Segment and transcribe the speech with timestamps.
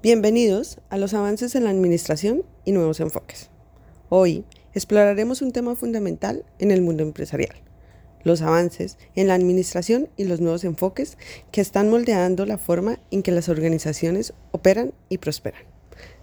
[0.00, 3.50] Bienvenidos a los avances en la administración y nuevos enfoques.
[4.10, 7.56] Hoy exploraremos un tema fundamental en el mundo empresarial,
[8.22, 11.18] los avances en la administración y los nuevos enfoques
[11.50, 15.62] que están moldeando la forma en que las organizaciones operan y prosperan.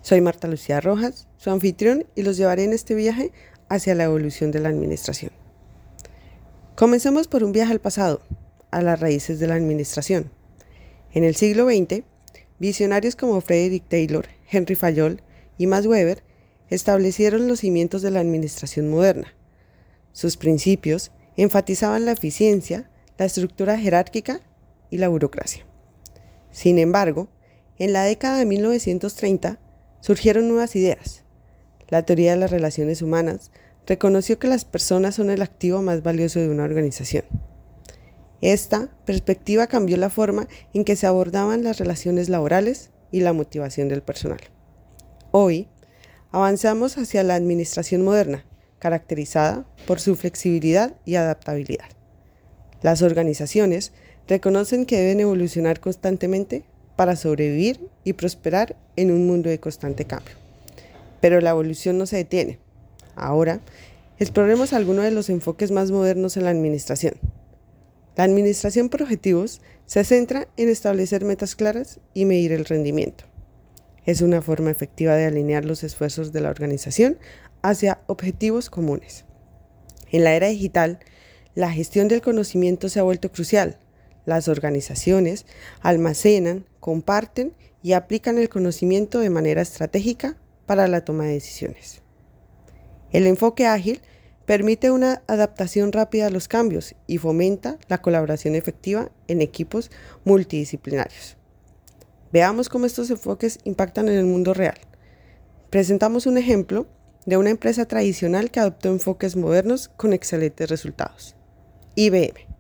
[0.01, 3.33] Soy Marta Lucía Rojas, su anfitrión, y los llevaré en este viaje
[3.67, 5.33] hacia la evolución de la administración.
[6.75, 8.21] Comencemos por un viaje al pasado,
[8.71, 10.31] a las raíces de la administración.
[11.11, 12.03] En el siglo XX,
[12.59, 15.21] Visionarios como Frederick Taylor, Henry Fayol
[15.57, 16.23] y Max Weber
[16.69, 19.33] establecieron los cimientos de la administración moderna.
[20.13, 24.39] Sus principios enfatizaban la eficiencia, la estructura jerárquica
[24.89, 25.65] y la burocracia.
[26.51, 27.27] Sin embargo,
[27.77, 29.59] en la década de 1930
[29.99, 31.23] surgieron nuevas ideas.
[31.89, 33.51] La teoría de las relaciones humanas
[33.85, 37.25] reconoció que las personas son el activo más valioso de una organización.
[38.45, 43.89] Esta perspectiva cambió la forma en que se abordaban las relaciones laborales y la motivación
[43.89, 44.39] del personal.
[45.31, 45.67] Hoy,
[46.31, 48.45] avanzamos hacia la administración moderna,
[48.77, 51.87] caracterizada por su flexibilidad y adaptabilidad.
[52.83, 53.93] Las organizaciones
[54.27, 60.35] reconocen que deben evolucionar constantemente para sobrevivir y prosperar en un mundo de constante cambio.
[61.19, 62.59] Pero la evolución no se detiene.
[63.15, 63.59] Ahora,
[64.19, 67.15] exploremos algunos de los enfoques más modernos en la administración
[68.15, 73.25] la administración por objetivos se centra en establecer metas claras y medir el rendimiento.
[74.05, 77.17] Es una forma efectiva de alinear los esfuerzos de la organización
[77.61, 79.25] hacia objetivos comunes.
[80.11, 80.99] En la era digital,
[81.55, 83.79] la gestión del conocimiento se ha vuelto crucial.
[84.25, 85.45] Las organizaciones
[85.81, 92.01] almacenan, comparten y aplican el conocimiento de manera estratégica para la toma de decisiones.
[93.11, 94.01] El enfoque ágil
[94.45, 99.89] Permite una adaptación rápida a los cambios y fomenta la colaboración efectiva en equipos
[100.23, 101.37] multidisciplinarios.
[102.31, 104.77] Veamos cómo estos enfoques impactan en el mundo real.
[105.71, 106.85] Presentamos un ejemplo
[107.25, 111.35] de una empresa tradicional que adoptó enfoques modernos con excelentes resultados.
[111.95, 112.55] IBM.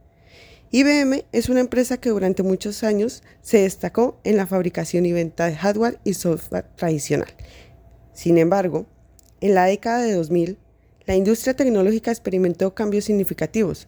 [0.71, 5.45] IBM es una empresa que durante muchos años se destacó en la fabricación y venta
[5.45, 7.29] de hardware y software tradicional.
[8.13, 8.87] Sin embargo,
[9.39, 10.57] en la década de 2000,
[11.05, 13.87] la industria tecnológica experimentó cambios significativos,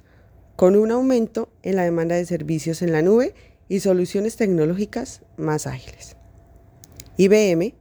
[0.55, 3.33] con un aumento en la demanda de servicios en la nube
[3.69, 6.15] y soluciones tecnológicas más ágiles.
[7.17, 7.73] IBM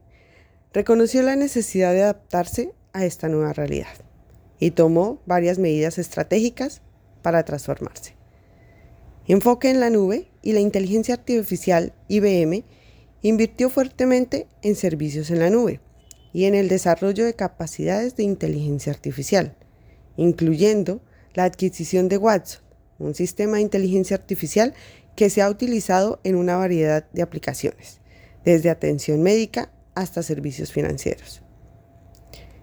[0.73, 3.93] reconoció la necesidad de adaptarse a esta nueva realidad
[4.59, 6.81] y tomó varias medidas estratégicas
[7.21, 8.15] para transformarse.
[9.27, 12.63] Enfoque en la nube y la inteligencia artificial IBM
[13.21, 15.79] invirtió fuertemente en servicios en la nube
[16.37, 19.55] y en el desarrollo de capacidades de inteligencia artificial,
[20.17, 21.01] incluyendo
[21.33, 22.61] la adquisición de Watson,
[22.99, 24.75] un sistema de inteligencia artificial
[25.15, 28.01] que se ha utilizado en una variedad de aplicaciones,
[28.45, 31.41] desde atención médica hasta servicios financieros.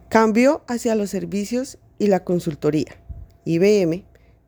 [0.09, 2.95] Cambió hacia los servicios y la consultoría.
[3.45, 4.05] IBM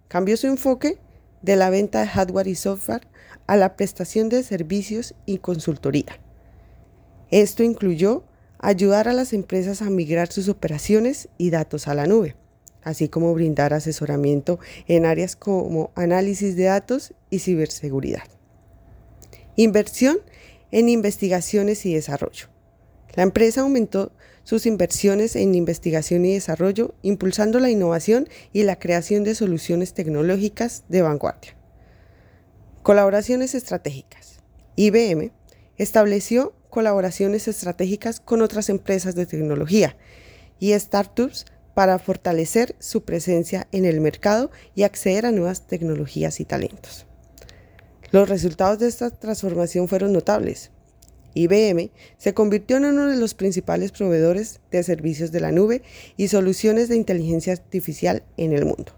[0.07, 0.99] cambió su enfoque
[1.43, 3.09] de la venta de hardware y software
[3.49, 6.21] a la prestación de servicios y consultoría.
[7.33, 8.23] Esto incluyó
[8.67, 12.35] ayudar a las empresas a migrar sus operaciones y datos a la nube,
[12.83, 18.25] así como brindar asesoramiento en áreas como análisis de datos y ciberseguridad.
[19.55, 20.19] Inversión
[20.73, 22.49] en investigaciones y desarrollo.
[23.15, 24.11] La empresa aumentó
[24.43, 30.83] sus inversiones en investigación y desarrollo, impulsando la innovación y la creación de soluciones tecnológicas
[30.89, 31.57] de vanguardia.
[32.83, 34.41] Colaboraciones estratégicas.
[34.75, 35.31] IBM
[35.77, 39.97] estableció colaboraciones estratégicas con otras empresas de tecnología
[40.61, 46.45] y startups para fortalecer su presencia en el mercado y acceder a nuevas tecnologías y
[46.45, 47.07] talentos.
[48.11, 50.71] Los resultados de esta transformación fueron notables.
[51.33, 55.81] IBM se convirtió en uno de los principales proveedores de servicios de la nube
[56.19, 58.93] y soluciones de inteligencia artificial en el mundo.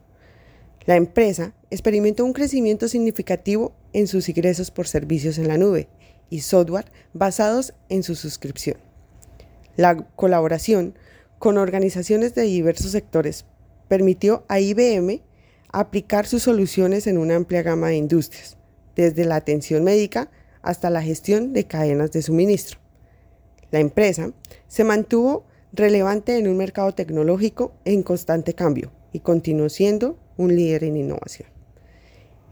[0.85, 5.87] La empresa experimentó un crecimiento significativo en sus ingresos por servicios en la nube
[6.31, 8.77] y software basados en su suscripción.
[9.77, 10.95] La colaboración
[11.39, 13.45] con organizaciones de diversos sectores
[13.89, 15.23] permitió a IBM
[15.73, 18.57] aplicar sus soluciones en una amplia gama de industrias,
[18.97, 20.31] desde la atención médica
[20.63, 22.79] hasta la gestión de cadenas de suministro.
[23.71, 24.33] La empresa
[24.67, 30.85] se mantuvo relevante en un mercado tecnológico en constante cambio y continuó siendo un líder
[30.85, 31.49] en innovación.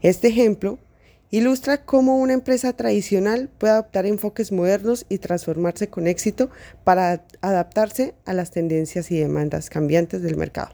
[0.01, 0.77] Este ejemplo
[1.29, 6.49] Ilustra cómo una empresa tradicional puede adoptar enfoques modernos y transformarse con éxito
[6.85, 10.69] para adaptarse a las tendencias y demandas cambiantes del mercado.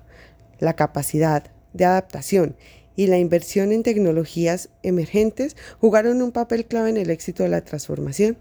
[0.59, 2.55] La capacidad de adaptación
[2.95, 7.63] y la inversión en tecnologías emergentes jugaron un papel clave en el éxito de la
[7.63, 8.38] transformación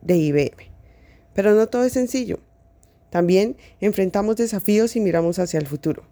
[0.00, 0.72] de IBM.
[1.34, 2.40] Pero no todo es sencillo.
[3.10, 6.04] También enfrentamos desafíos y miramos hacia el futuro.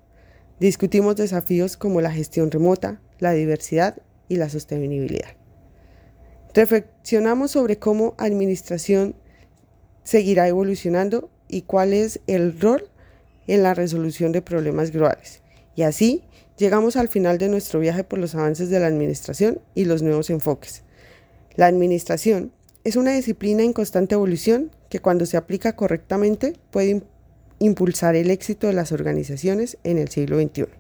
[0.60, 3.96] Discutimos desafíos como la gestión remota, la diversidad
[4.28, 5.37] y la sostenibilidad.
[6.58, 9.14] Reflexionamos sobre cómo administración
[10.02, 12.90] seguirá evolucionando y cuál es el rol
[13.46, 15.40] en la resolución de problemas globales.
[15.76, 16.24] Y así
[16.56, 20.30] llegamos al final de nuestro viaje por los avances de la administración y los nuevos
[20.30, 20.82] enfoques.
[21.54, 22.50] La administración
[22.82, 27.04] es una disciplina en constante evolución que cuando se aplica correctamente puede
[27.60, 30.77] impulsar el éxito de las organizaciones en el siglo XXI.